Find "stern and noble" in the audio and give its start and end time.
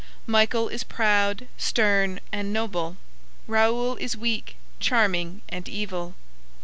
1.59-2.97